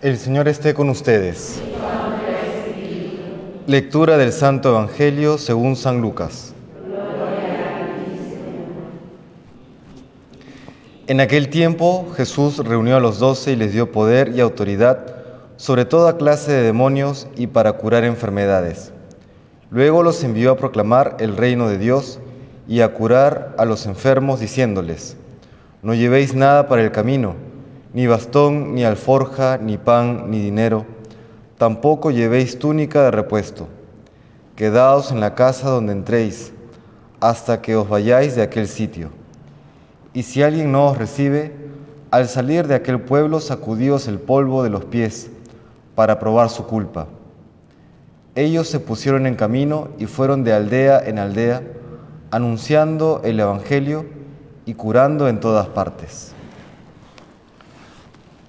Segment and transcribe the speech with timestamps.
[0.00, 1.60] El Señor esté con ustedes.
[3.66, 6.54] Lectura del Santo Evangelio según San Lucas.
[11.08, 15.04] En aquel tiempo Jesús reunió a los doce y les dio poder y autoridad
[15.56, 18.92] sobre toda clase de demonios y para curar enfermedades.
[19.72, 22.20] Luego los envió a proclamar el reino de Dios
[22.68, 25.16] y a curar a los enfermos diciéndoles,
[25.82, 27.47] no llevéis nada para el camino,
[27.92, 30.84] ni bastón, ni alforja, ni pan, ni dinero,
[31.56, 33.68] tampoco llevéis túnica de repuesto.
[34.56, 36.52] Quedaos en la casa donde entréis,
[37.20, 39.10] hasta que os vayáis de aquel sitio.
[40.12, 41.52] Y si alguien no os recibe,
[42.10, 45.30] al salir de aquel pueblo sacudíos el polvo de los pies,
[45.94, 47.08] para probar su culpa.
[48.36, 51.60] Ellos se pusieron en camino y fueron de aldea en aldea,
[52.30, 54.06] anunciando el Evangelio
[54.64, 56.36] y curando en todas partes.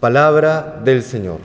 [0.00, 1.40] Palabra del Señor.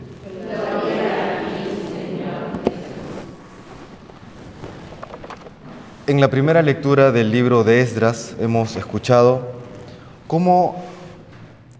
[6.07, 9.45] En la primera lectura del libro de Esdras hemos escuchado
[10.27, 10.81] cómo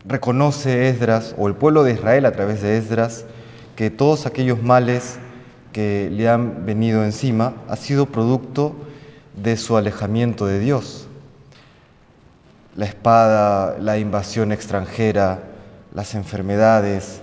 [0.05, 3.23] reconoce Esdras o el pueblo de Israel a través de Esdras
[3.77, 5.17] que todos aquellos males
[5.71, 8.75] que le han venido encima ha sido producto
[9.41, 11.07] de su alejamiento de Dios.
[12.75, 15.54] La espada, la invasión extranjera,
[15.95, 17.21] las enfermedades,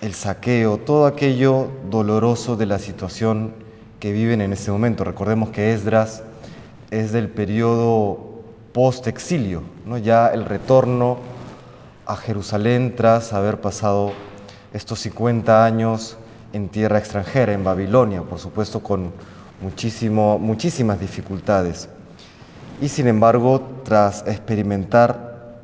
[0.00, 3.52] el saqueo, todo aquello doloroso de la situación
[3.98, 5.02] que viven en ese momento.
[5.02, 6.22] Recordemos que Esdras
[6.92, 9.98] es del periodo post-exilio, ¿no?
[9.98, 11.18] ya el retorno
[12.06, 14.12] a Jerusalén tras haber pasado
[14.72, 16.16] estos 50 años
[16.52, 19.12] en tierra extranjera, en Babilonia, por supuesto con
[19.60, 21.88] muchísimo, muchísimas dificultades.
[22.80, 25.58] Y sin embargo, tras experimentar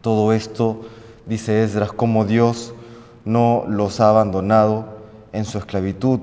[0.00, 0.86] todo esto,
[1.28, 2.74] dice Esdras, como Dios
[3.24, 4.86] no los ha abandonado
[5.32, 6.20] en su esclavitud,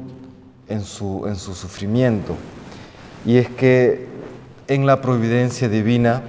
[0.68, 2.36] en su, en su sufrimiento.
[3.26, 4.08] Y es que
[4.68, 6.24] en la providencia divina,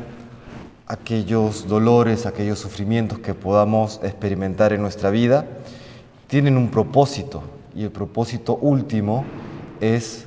[0.86, 5.46] aquellos dolores, aquellos sufrimientos que podamos experimentar en nuestra vida,
[6.26, 7.42] tienen un propósito
[7.74, 9.24] y el propósito último
[9.80, 10.26] es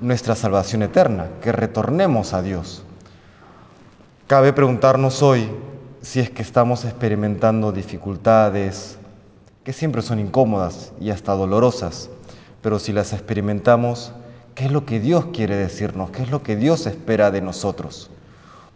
[0.00, 2.82] nuestra salvación eterna, que retornemos a Dios.
[4.26, 5.48] Cabe preguntarnos hoy
[6.02, 8.98] si es que estamos experimentando dificultades
[9.62, 12.10] que siempre son incómodas y hasta dolorosas,
[12.60, 14.12] pero si las experimentamos,
[14.56, 16.10] ¿qué es lo que Dios quiere decirnos?
[16.10, 18.10] ¿Qué es lo que Dios espera de nosotros?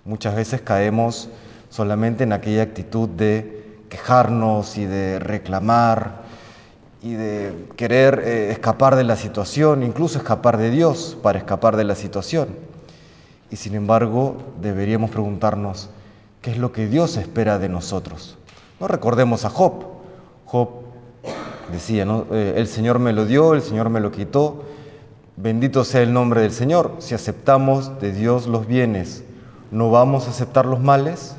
[0.05, 1.29] Muchas veces caemos
[1.69, 6.23] solamente en aquella actitud de quejarnos y de reclamar
[7.03, 11.85] y de querer eh, escapar de la situación, incluso escapar de Dios para escapar de
[11.85, 12.49] la situación.
[13.51, 15.91] Y sin embargo, deberíamos preguntarnos,
[16.47, 18.39] ¿qué es lo que Dios espera de nosotros?
[18.79, 19.83] No recordemos a Job.
[20.45, 20.69] Job
[21.73, 22.25] decía, ¿no?
[22.31, 24.63] Eh, el Señor me lo dio, el Señor me lo quitó,
[25.37, 26.93] bendito sea el nombre del Señor.
[27.01, 29.25] Si aceptamos de Dios los bienes,
[29.73, 31.35] ¿no vamos a aceptar los males?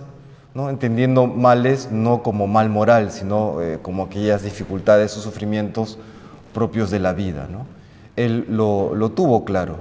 [0.69, 5.99] entendiendo males no como mal moral, sino eh, como aquellas dificultades o sufrimientos
[6.53, 7.47] propios de la vida.
[8.17, 9.77] Él lo, tuvo claro.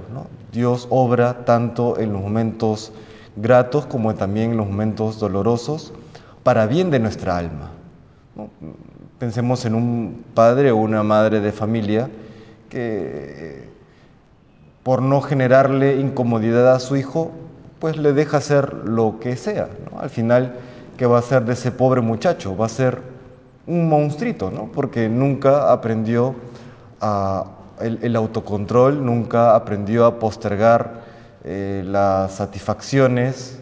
[0.53, 2.93] Dios obra tanto en los momentos
[3.37, 5.93] gratos como también los momentos dolorosos
[6.43, 7.71] para bien de nuestra alma.
[9.19, 12.09] Pensemos en un padre o una madre de familia
[12.69, 13.69] que
[14.83, 17.31] por no generarle incomodidad a su hijo,
[17.79, 19.69] pues le deja hacer lo que sea.
[19.99, 20.55] Al final
[20.97, 22.57] ¿qué va a ser de ese pobre muchacho?
[22.57, 23.01] Va a ser
[23.67, 24.69] un monstruito, ¿no?
[24.71, 26.35] Porque nunca aprendió
[27.79, 31.06] el, autocontrol, nunca aprendió a postergar
[31.49, 33.57] eh, las satisfacciones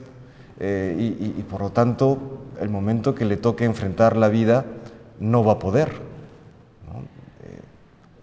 [0.59, 2.17] eh, y, por lo tanto
[2.59, 4.65] el momento que le toque enfrentar la vida
[5.19, 5.89] no va a poder.
[5.89, 7.59] Eh,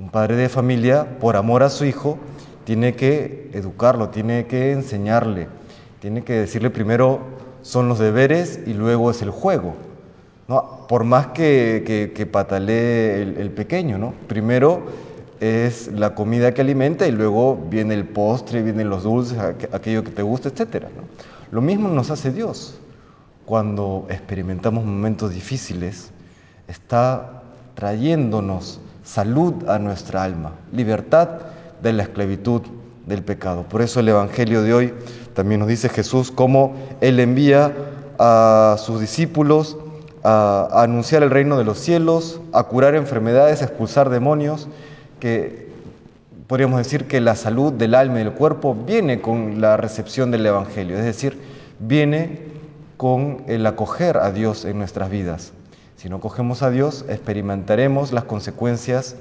[0.01, 2.19] un padre de familia, por amor a su hijo,
[2.65, 5.47] tiene que educarlo, tiene que enseñarle,
[6.01, 7.21] tiene que decirle primero
[7.63, 9.77] son los deberes y luego es el juego.
[10.49, 10.89] ¿no?
[10.89, 14.13] Por más que, que, patalee el, pequeño, ¿no?
[14.27, 14.83] primero
[15.43, 19.37] es la comida que alimenta y luego viene el postre, vienen los dulces,
[19.73, 20.85] aquello que te gusta, etc.
[21.51, 22.79] Lo mismo nos hace Dios.
[23.45, 26.13] Cuando experimentamos momentos difíciles,
[26.69, 27.43] está
[27.75, 31.29] trayéndonos salud a nuestra alma, libertad
[31.83, 32.63] de la esclavitud
[33.07, 33.65] del pecado.
[33.65, 34.95] Por eso el Evangelio de hoy
[35.35, 37.73] también nos dice Jesús cómo Él envía
[38.17, 39.77] a sus discípulos
[40.23, 44.69] a, anunciar el reino de los cielos, a curar enfermedades, a expulsar demonios,
[45.23, 45.69] que
[46.49, 50.45] podríamos decir que la salud del alma y del cuerpo viene con la recepción del
[50.45, 51.39] Evangelio, es decir,
[51.79, 52.41] viene
[52.97, 55.53] con el acoger a Dios en nuestras vidas.
[55.95, 59.15] Si no cogemos a Dios, experimentaremos las consecuencias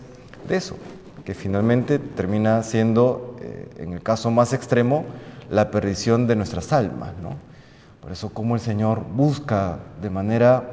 [0.50, 0.76] de eso,
[1.24, 5.06] que finalmente termina siendo, eh, en el caso más extremo,
[5.52, 7.12] la perdición de nuestras almas.
[7.22, 7.36] ¿no?
[8.02, 10.64] Por eso como el Señor busca de manera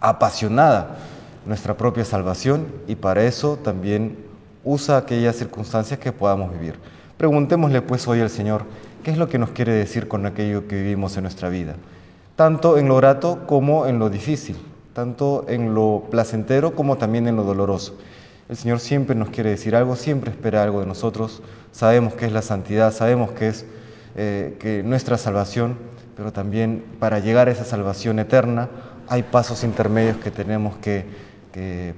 [0.00, 0.96] apasionada
[1.44, 4.27] nuestra propia salvación y para eso también
[4.68, 6.74] usa aquellas circunstancias que podamos vivir.
[7.16, 8.64] Preguntémosle pues hoy al Señor,
[9.02, 11.74] ¿qué es lo que nos quiere decir con aquello que vivimos en nuestra vida?
[12.36, 14.56] Tanto en lo grato como en lo difícil,
[14.92, 17.96] tanto en lo placentero como también en lo doloroso.
[18.50, 21.42] El Señor siempre nos quiere decir algo, siempre espera algo de nosotros.
[21.72, 23.64] Sabemos que es la santidad, sabemos que es
[24.16, 25.78] eh, que nuestra salvación,
[26.14, 28.68] pero también para llegar a esa salvación eterna
[29.08, 31.06] hay pasos intermedios que tenemos que,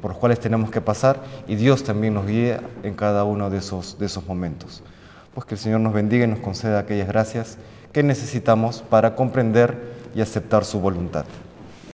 [0.01, 3.59] por los cuales tenemos que pasar y Dios también nos guía en cada uno de
[3.59, 4.83] esos, de esos momentos.
[5.35, 7.59] Pues que el Señor nos bendiga y nos conceda aquellas gracias
[7.93, 9.77] que necesitamos para comprender
[10.15, 11.25] y aceptar su voluntad.